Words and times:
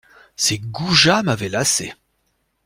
Ces 0.35 0.57
goujats 0.57 1.21
m'avaient 1.21 1.47
lassé. 1.47 1.93